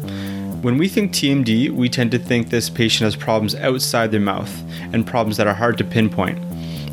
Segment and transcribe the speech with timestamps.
[0.60, 4.52] When we think TMD, we tend to think this patient has problems outside their mouth
[4.92, 6.38] and problems that are hard to pinpoint.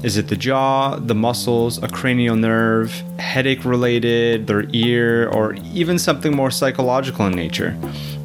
[0.03, 5.99] Is it the jaw, the muscles, a cranial nerve, headache related, their ear, or even
[5.99, 7.77] something more psychological in nature?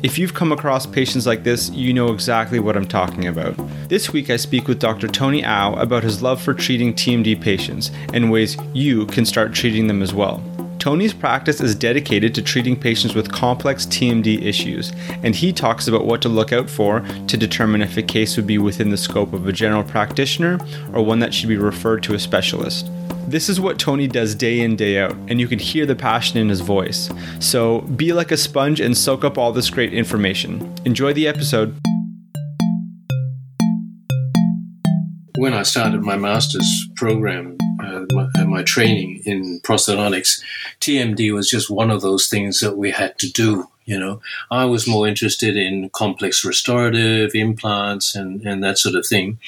[0.02, 3.56] If you've come across patients like this, you know exactly what I'm talking about.
[3.90, 5.06] This week, I speak with Dr.
[5.06, 9.86] Tony Au about his love for treating TMD patients and ways you can start treating
[9.86, 10.42] them as well.
[10.86, 14.92] Tony's practice is dedicated to treating patients with complex TMD issues,
[15.24, 18.46] and he talks about what to look out for to determine if a case would
[18.46, 20.60] be within the scope of a general practitioner
[20.92, 22.88] or one that should be referred to a specialist.
[23.26, 26.38] This is what Tony does day in, day out, and you can hear the passion
[26.38, 27.10] in his voice.
[27.40, 30.72] So be like a sponge and soak up all this great information.
[30.84, 31.76] Enjoy the episode.
[35.38, 40.42] When I started my master's program uh, my training in prosthodontics,
[40.80, 43.68] TMD was just one of those things that we had to do.
[43.84, 44.20] You know,
[44.50, 49.38] I was more interested in complex restorative implants and, and that sort of thing.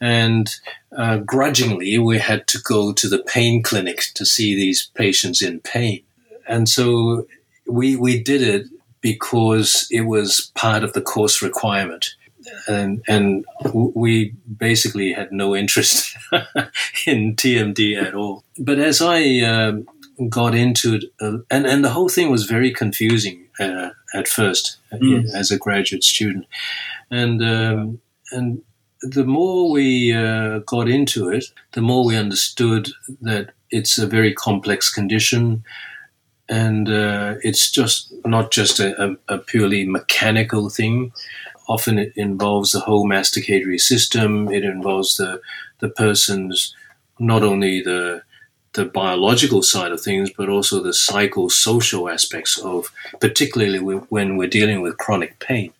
[0.00, 0.54] And
[0.96, 5.60] uh, grudgingly, we had to go to the pain clinic to see these patients in
[5.60, 6.02] pain.
[6.46, 7.26] And so
[7.66, 8.66] we, we did it
[9.00, 12.14] because it was part of the course requirement
[12.68, 16.16] and and we basically had no interest
[17.06, 18.44] in TMD at all.
[18.58, 19.86] But as I um,
[20.28, 24.78] got into it, uh, and and the whole thing was very confusing uh, at first
[24.92, 25.24] mm.
[25.34, 26.46] as a graduate student,
[27.10, 28.00] and um,
[28.32, 28.62] and
[29.02, 32.90] the more we uh, got into it, the more we understood
[33.22, 35.64] that it's a very complex condition.
[36.48, 41.12] And uh, it's just not just a, a, a purely mechanical thing
[41.70, 44.50] often it involves the whole masticatory system.
[44.52, 45.40] It involves the
[45.78, 46.74] the person's
[47.18, 48.22] not only the
[48.72, 54.80] the biological side of things, but also the psychosocial aspects of, particularly when we're dealing
[54.80, 55.72] with chronic pain.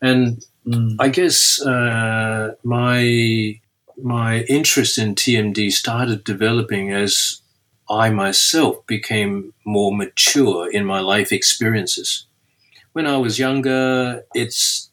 [0.00, 0.96] And mm.
[0.98, 3.60] I guess uh, my
[4.02, 7.42] my interest in TMD started developing as
[7.88, 12.26] I myself became more mature in my life experiences.
[12.92, 14.90] When I was younger, it's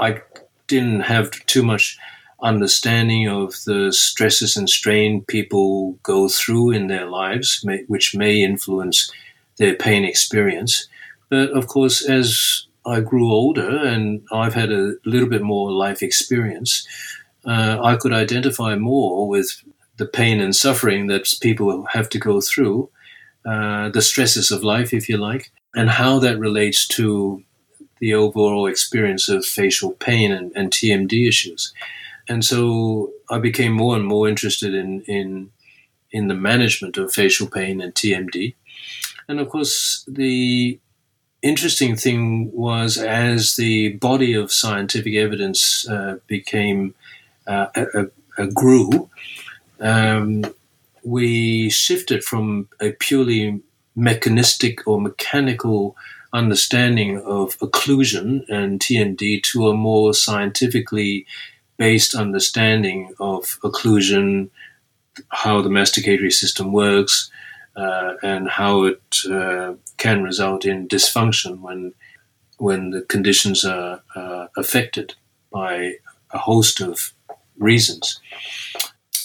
[0.00, 0.22] I
[0.66, 1.98] didn't have too much
[2.42, 8.42] understanding of the stresses and strain people go through in their lives, may, which may
[8.42, 9.12] influence
[9.58, 10.88] their pain experience.
[11.28, 16.02] But of course, as I grew older and I've had a little bit more life
[16.02, 16.86] experience,
[17.44, 19.62] uh, I could identify more with
[19.98, 22.88] the pain and suffering that people have to go through,
[23.44, 27.42] uh, the stresses of life, if you like, and how that relates to
[28.00, 31.72] the overall experience of facial pain and, and TMD issues.
[32.28, 35.50] And so I became more and more interested in, in,
[36.10, 38.54] in the management of facial pain and TMD.
[39.28, 40.78] And of course, the
[41.42, 46.94] interesting thing was as the body of scientific evidence uh, became
[47.46, 47.68] uh,
[48.38, 49.08] a grew,
[49.80, 50.44] um,
[51.02, 53.62] we shifted from a purely
[53.96, 55.96] mechanistic or mechanical
[56.32, 61.26] understanding of occlusion and TMD to a more scientifically
[61.76, 64.50] based understanding of occlusion,
[65.30, 67.30] how the masticatory system works,
[67.76, 71.92] uh, and how it uh, can result in dysfunction when
[72.58, 75.14] when the conditions are uh, affected
[75.50, 75.94] by
[76.32, 77.14] a host of
[77.58, 78.20] reasons.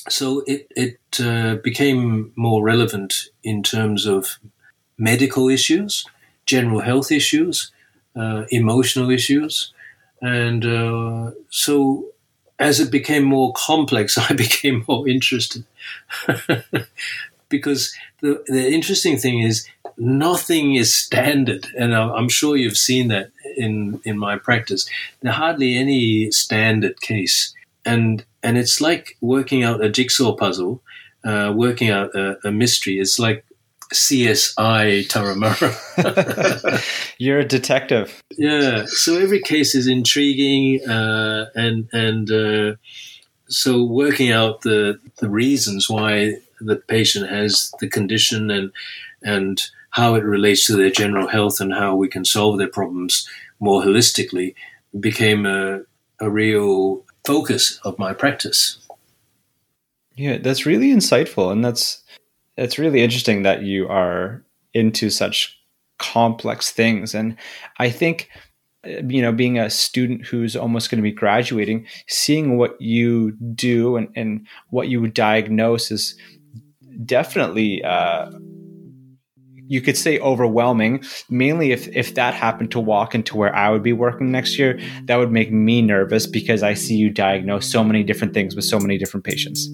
[0.07, 4.39] So it it uh, became more relevant in terms of
[4.97, 6.05] medical issues
[6.45, 7.71] general health issues,
[8.15, 9.73] uh, emotional issues.
[10.21, 12.05] And uh, so
[12.59, 15.63] as it became more complex, I became more interested.
[17.49, 19.67] because the, the interesting thing is,
[19.97, 21.67] nothing is standard.
[21.77, 24.89] And I'm sure you've seen that in, in my practice.
[25.21, 27.53] There hardly any standard case.
[27.85, 30.81] And, and it's like working out a jigsaw puzzle,
[31.23, 32.99] uh, working out a, a mystery.
[32.99, 33.45] It's like
[33.95, 35.73] CSI Turramurra.
[37.17, 38.21] You're a detective.
[38.37, 38.85] Yeah.
[38.87, 42.75] So every case is intriguing, uh, and and uh,
[43.47, 48.71] so working out the the reasons why the patient has the condition and
[49.21, 49.61] and
[49.91, 53.27] how it relates to their general health and how we can solve their problems
[53.59, 54.53] more holistically
[54.99, 55.81] became a,
[56.19, 58.77] a real focus of my practice.
[60.15, 62.03] Yeah, that's really insightful, and that's
[62.57, 64.43] it's really interesting that you are
[64.73, 65.59] into such
[65.97, 67.13] complex things.
[67.15, 67.37] And
[67.79, 68.29] I think,
[68.85, 73.31] uh, you know, being a student who's almost going to be graduating, seeing what you
[73.31, 76.15] do and, and what you would diagnose is
[77.05, 78.31] definitely, uh,
[79.67, 83.81] you could say overwhelming mainly if if that happened to walk into where i would
[83.81, 87.83] be working next year that would make me nervous because i see you diagnose so
[87.83, 89.67] many different things with so many different patients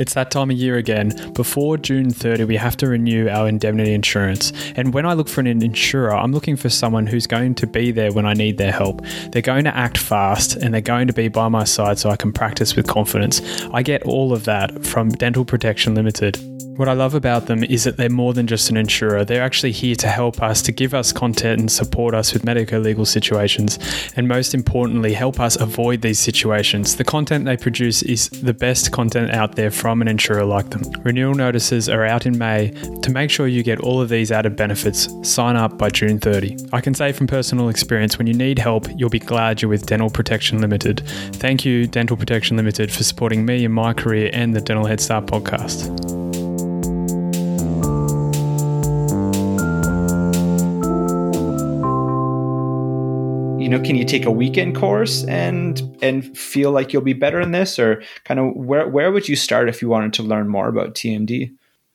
[0.00, 1.12] it's that time of year again.
[1.34, 4.52] Before June 30, we have to renew our indemnity insurance.
[4.74, 7.92] And when I look for an insurer, I'm looking for someone who's going to be
[7.92, 9.02] there when I need their help.
[9.30, 12.16] They're going to act fast and they're going to be by my side so I
[12.16, 13.42] can practice with confidence.
[13.72, 16.49] I get all of that from Dental Protection Limited.
[16.80, 19.22] What I love about them is that they're more than just an insurer.
[19.22, 22.78] They're actually here to help us, to give us content and support us with medico
[22.78, 23.78] legal situations,
[24.16, 26.96] and most importantly, help us avoid these situations.
[26.96, 30.80] The content they produce is the best content out there from an insurer like them.
[31.02, 32.70] Renewal notices are out in May.
[33.02, 36.56] To make sure you get all of these added benefits, sign up by June 30.
[36.72, 39.84] I can say from personal experience, when you need help, you'll be glad you're with
[39.84, 41.02] Dental Protection Limited.
[41.34, 45.02] Thank you, Dental Protection Limited, for supporting me in my career and the Dental Head
[45.02, 46.29] Start podcast.
[53.70, 57.52] Know, can you take a weekend course and and feel like you'll be better in
[57.52, 60.66] this, or kind of where where would you start if you wanted to learn more
[60.66, 61.52] about TMD?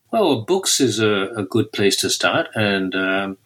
[0.10, 3.38] Well, books is a, a good place to start, and um,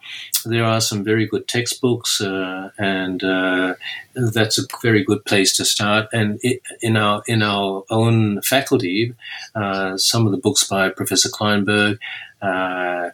[0.45, 3.73] there are some very good textbooks, uh, and uh,
[4.13, 6.07] that's a very good place to start.
[6.13, 9.15] And it, in our in our own faculty,
[9.55, 11.97] uh, some of the books by Professor Klineberg,
[12.43, 13.09] uh,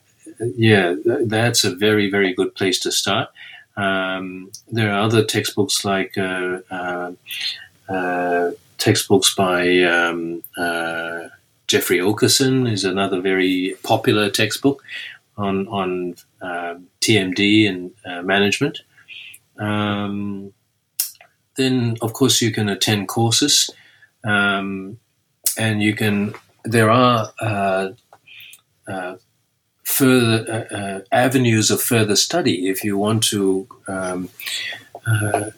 [0.57, 3.29] yeah, that's a very very good place to start.
[3.77, 7.11] Um, there are other textbooks like uh, uh,
[7.89, 11.27] uh, textbooks by um, uh,
[11.67, 14.83] Jeffrey Okeson is another very popular textbook
[15.37, 18.79] on on um, TMD and uh, management.
[19.57, 20.53] Um,
[21.55, 23.69] then, of course, you can attend courses,
[24.23, 24.99] um,
[25.57, 26.33] and you can.
[26.63, 27.89] There are uh,
[29.95, 34.29] further uh, uh, avenues of further study if you want to um,
[35.07, 35.51] uh,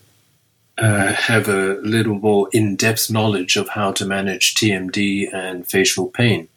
[0.78, 6.48] uh, have a little more in-depth knowledge of how to manage TMD and facial pain.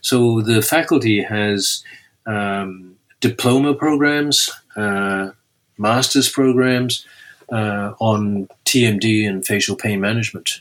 [0.00, 1.84] So the faculty has
[2.26, 5.30] um, diploma programs, uh,
[5.76, 7.06] master's programs
[7.52, 10.60] uh, on TMD and facial pain management.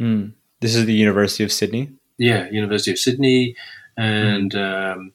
[0.00, 0.32] Mm.
[0.60, 1.90] This is the University of Sydney.
[2.18, 3.54] Yeah, University of Sydney,
[3.96, 4.96] and mm.
[4.96, 5.12] um,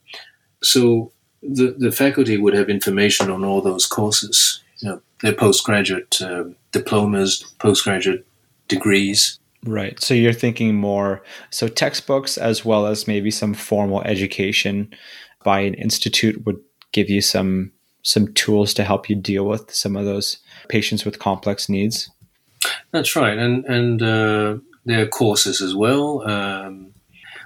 [0.63, 1.11] so
[1.41, 6.45] the, the faculty would have information on all those courses, you know, their postgraduate uh,
[6.71, 8.25] diplomas, postgraduate
[8.67, 9.39] degrees.
[9.65, 9.99] Right.
[10.01, 14.93] So you're thinking more so textbooks as well as maybe some formal education
[15.43, 16.59] by an institute would
[16.91, 17.71] give you some
[18.05, 22.09] some tools to help you deal with some of those patients with complex needs.
[22.91, 26.29] That's right, and and uh, there are courses as well.
[26.29, 26.92] Um,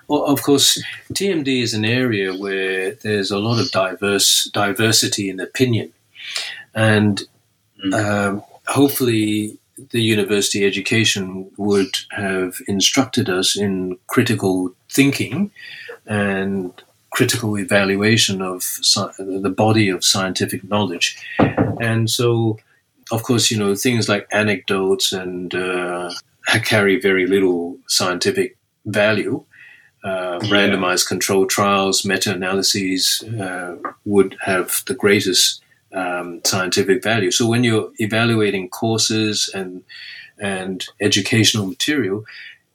[0.07, 0.81] well, of course,
[1.13, 5.92] TMD is an area where there's a lot of diverse diversity in opinion,
[6.74, 7.24] and
[7.86, 7.94] mm.
[7.94, 9.57] um, hopefully,
[9.92, 15.51] the university education would have instructed us in critical thinking
[16.06, 16.71] and
[17.12, 18.64] critical evaluation of
[19.18, 21.18] the body of scientific knowledge,
[21.81, 22.57] and so,
[23.11, 26.14] of course, you know things like anecdotes and uh,
[26.64, 29.44] carry very little scientific value
[30.07, 35.61] uh, randomized controlled trials, meta analyses uh, would have the greatest
[35.94, 37.31] um, scientific value.
[37.31, 39.83] So when you're evaluating courses and
[40.40, 42.23] and educational material,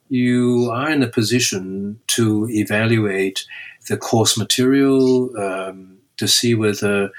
[0.09, 3.47] you are in a position to evaluate
[3.89, 7.11] the course material um, to see whether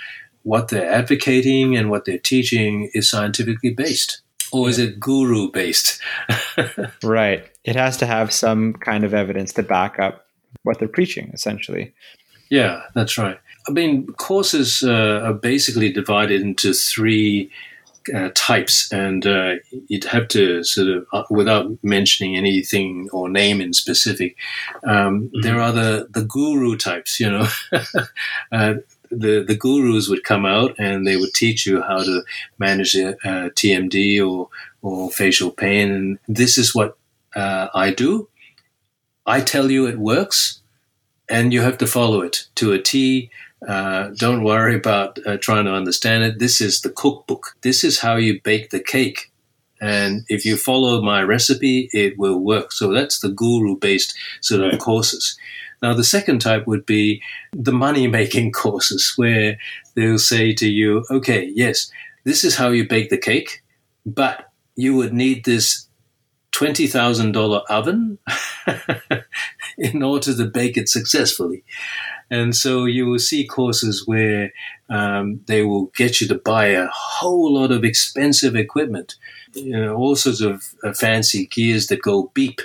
[0.43, 4.22] what they're advocating and what they're teaching is scientifically based
[4.53, 5.99] or is it guru based?
[7.03, 7.45] right.
[7.63, 10.27] It has to have some kind of evidence to back up
[10.61, 11.93] what they're preaching, essentially.
[12.49, 13.39] Yeah, that's right.
[13.67, 17.49] I mean, courses uh, are basically divided into three
[18.13, 19.55] uh, types, and uh,
[19.87, 24.35] you'd have to sort of, uh, without mentioning anything or name in specific,
[24.83, 25.41] um, mm-hmm.
[25.41, 27.47] there are the, the guru types, you know.
[29.17, 32.23] The, the gurus would come out and they would teach you how to
[32.57, 34.49] manage TMD or,
[34.81, 35.91] or facial pain.
[35.91, 36.97] And this is what
[37.35, 38.27] uh, I do.
[39.25, 40.61] I tell you it works,
[41.29, 43.29] and you have to follow it to a T.
[43.65, 46.39] Uh, don't worry about uh, trying to understand it.
[46.39, 47.55] This is the cookbook.
[47.61, 49.31] This is how you bake the cake.
[49.83, 52.71] And if you follow my recipe, it will work.
[52.71, 54.79] So that's the guru based sort of right.
[54.79, 55.37] courses.
[55.81, 57.21] Now, the second type would be
[57.51, 59.57] the money making courses where
[59.95, 61.91] they'll say to you, okay, yes,
[62.23, 63.61] this is how you bake the cake,
[64.05, 65.89] but you would need this
[66.53, 68.19] $20,000 oven
[69.77, 71.65] in order to bake it successfully.
[72.29, 74.53] And so you will see courses where
[74.89, 79.15] um, they will get you to buy a whole lot of expensive equipment,
[79.53, 82.59] you know, all sorts of uh, fancy gears that go beep,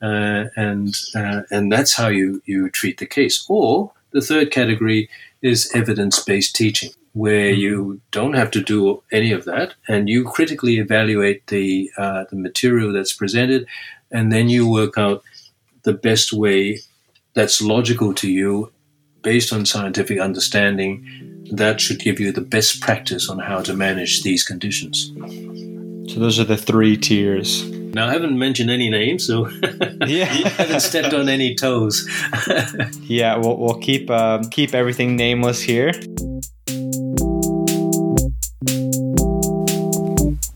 [0.00, 3.44] uh, and uh, and that's how you you treat the case.
[3.48, 5.08] Or the third category
[5.40, 10.24] is evidence based teaching, where you don't have to do any of that, and you
[10.24, 13.66] critically evaluate the uh, the material that's presented,
[14.10, 15.22] and then you work out
[15.82, 16.78] the best way
[17.34, 18.70] that's logical to you
[19.22, 21.06] based on scientific understanding,
[21.52, 25.12] that should give you the best practice on how to manage these conditions.
[26.08, 27.64] So those are the three tiers.
[27.94, 29.48] Now I haven't mentioned any names, so
[30.06, 32.08] yeah, you haven't stepped on any toes.
[33.02, 35.92] yeah, we'll, we'll keep uh, keep everything nameless here.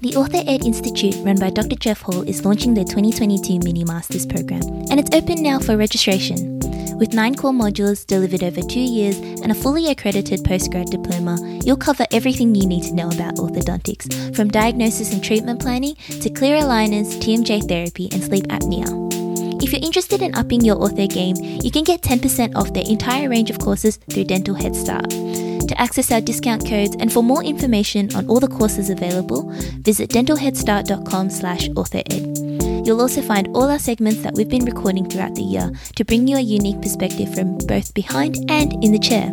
[0.00, 1.76] The OrthoEd Institute, run by Dr.
[1.76, 6.56] Jeff Hall, is launching their 2022 Mini Masters program, and it's open now for registration.
[6.95, 11.76] With nine core modules delivered over two years and a fully accredited postgrad diploma, you'll
[11.76, 16.61] cover everything you need to know about orthodontics, from diagnosis and treatment planning to clear
[16.61, 19.07] aligners, TMJ therapy, and sleep apnea.
[19.62, 23.28] If you're interested in upping your ortho game, you can get 10% off their entire
[23.28, 25.11] range of courses through Dental Head Start.
[25.11, 29.50] To access our discount codes and for more information on all the courses available,
[29.81, 32.46] visit dentalheadstart.com slash orthoed.
[32.87, 36.28] You'll also find all our segments that we've been recording throughout the year to bring
[36.28, 39.33] you a unique perspective from both behind and in the chair.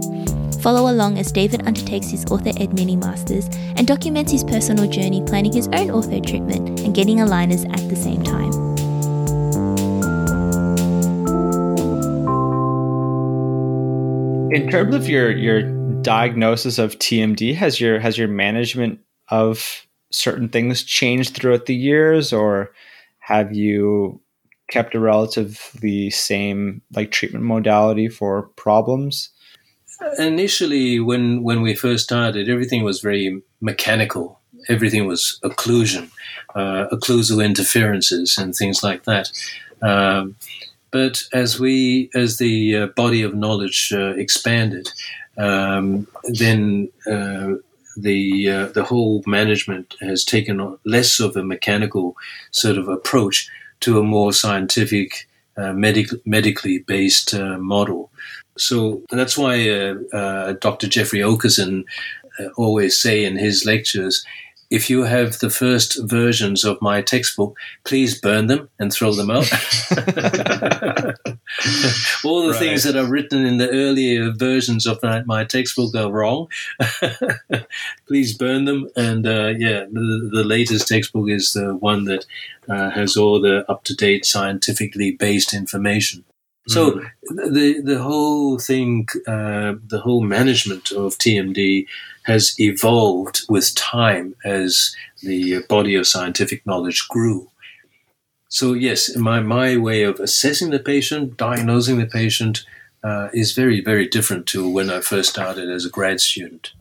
[0.63, 5.53] Follow along as David undertakes his OrthoEd Mini Masters and documents his personal journey planning
[5.53, 8.51] his own ortho treatment and getting aligners at the same time.
[14.51, 15.61] In terms of your your
[16.01, 22.33] diagnosis of TMD, has your has your management of certain things changed throughout the years,
[22.33, 22.73] or
[23.23, 24.19] have you
[24.69, 29.29] kept a relatively same like treatment modality for problems?
[30.19, 34.41] Initially, when when we first started, everything was very mechanical.
[34.67, 36.09] Everything was occlusion,
[36.55, 39.31] uh, occlusal interferences, and things like that.
[39.81, 40.35] Um,
[40.91, 44.89] but as we, as the uh, body of knowledge uh, expanded,
[45.37, 47.55] um, then uh,
[47.95, 52.15] the uh, the whole management has taken less of a mechanical
[52.51, 53.49] sort of approach
[53.81, 58.09] to a more scientific, uh, medic- medically based uh, model.
[58.57, 60.87] So that's why uh, uh, Dr.
[60.87, 61.83] Jeffrey Okeson
[62.39, 64.25] uh, always say in his lectures,
[64.69, 69.29] if you have the first versions of my textbook, please burn them and throw them
[69.29, 69.49] out.
[72.23, 72.59] All the right.
[72.59, 76.47] things that are written in the earlier versions of my, my textbook are wrong.
[78.07, 78.89] please burn them.
[78.95, 82.25] And uh, yeah, the, the, latest textbook is the one that
[82.69, 86.23] uh, has all the up to date scientifically based information.
[86.67, 87.09] So mm.
[87.53, 91.85] the the whole thing, uh, the whole management of TMD
[92.23, 97.49] has evolved with time as the body of scientific knowledge grew.
[98.53, 102.63] So yes, my my way of assessing the patient, diagnosing the patient,
[103.03, 106.71] uh, is very very different to when I first started as a grad student.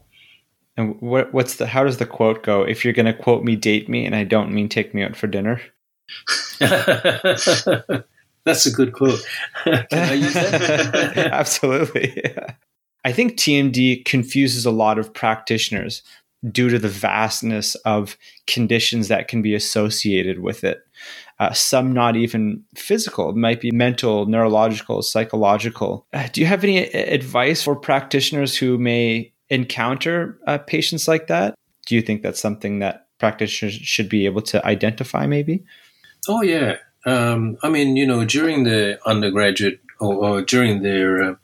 [0.76, 2.62] And what what's the how does the quote go?
[2.62, 5.16] If you're going to quote me, date me, and I don't mean take me out
[5.16, 5.62] for dinner.
[6.60, 7.56] That's
[8.66, 9.26] a good quote.
[9.64, 11.16] Can I use that?
[11.32, 12.22] Absolutely.
[12.22, 12.52] Yeah.
[13.02, 16.02] I think TMD confuses a lot of practitioners
[16.50, 20.80] due to the vastness of conditions that can be associated with it.
[21.38, 26.06] Uh, some not even physical, it might be mental, neurological, psychological.
[26.12, 31.54] Uh, do you have any advice for practitioners who may encounter uh, patients like that?
[31.86, 35.64] Do you think that's something that practitioners should be able to identify, maybe?
[36.28, 36.76] Oh, yeah.
[37.04, 41.38] Um, I mean, you know, during the undergraduate or, or during their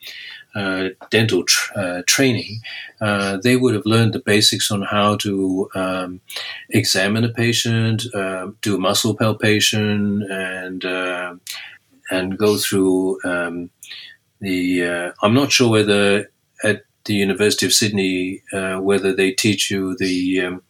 [0.59, 2.61] uh, uh, dental tr- uh, training,
[3.01, 6.21] uh, they would have learned the basics on how to um,
[6.71, 11.35] examine a patient, uh, do muscle palpation, and uh,
[12.11, 13.71] and go through um,
[14.41, 15.13] the.
[15.23, 16.31] I'm not sure whether
[16.65, 20.63] at the University of Sydney whether they teach you the um,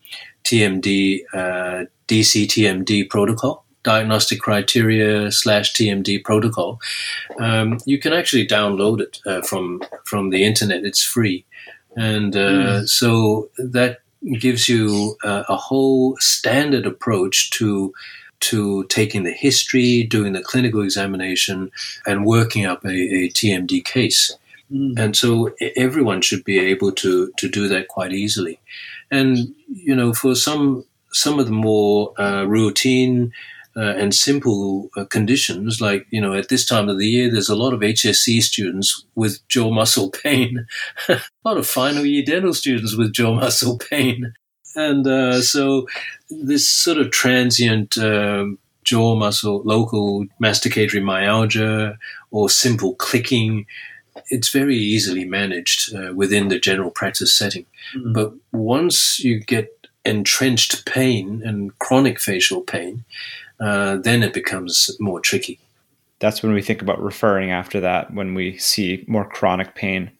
[0.44, 1.22] TMD
[2.08, 6.78] DCTMD protocol diagnostic criteria slash TMD protocol,
[7.40, 10.84] um, you can actually download it uh, from from the internet.
[10.84, 11.46] It's free,
[11.96, 12.88] and uh, mm.
[12.88, 14.00] so that
[14.40, 17.94] gives you a, a whole standard approach to
[18.40, 21.70] to taking the history, doing the clinical examination,
[22.06, 24.36] and working up a, a TMD case.
[24.70, 24.98] Mm.
[24.98, 28.60] And so everyone should be able to to do that quite easily.
[29.10, 33.32] And you know, for some some of the more uh, routine
[33.76, 37.48] uh, and simple uh, conditions, like you know, at this time of the year, there's
[37.48, 40.66] a lot of HSC students with jaw muscle pain,
[41.08, 44.32] a lot of final year dental students with jaw muscle pain,
[44.74, 45.86] and uh, so
[46.30, 51.98] this sort of transient um, jaw muscle, local masticatory myalgia,
[52.30, 53.66] or simple clicking
[54.30, 57.66] it's very easily managed uh, within the general practice setting.
[57.94, 58.12] Mm-hmm.
[58.12, 59.68] But once you get
[60.04, 63.04] entrenched pain and chronic facial pain,
[63.60, 65.58] uh, then it becomes more tricky.
[66.20, 70.10] That's when we think about referring after that, when we see more chronic pain.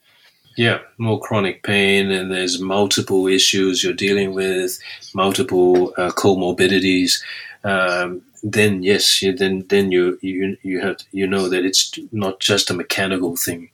[0.55, 4.79] Yeah, more chronic pain, and there's multiple issues you're dealing with,
[5.13, 7.21] multiple uh, comorbidities.
[7.63, 12.39] Um, then yes, you, then then you you you have you know that it's not
[12.39, 13.69] just a mechanical thing,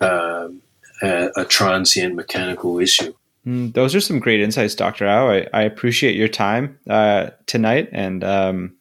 [0.00, 0.48] uh,
[1.02, 3.14] a, a, transient mechanical issue.
[3.46, 5.30] Mm, those are some great insights, Doctor Au.
[5.30, 8.75] I, I appreciate your time uh, tonight, and um,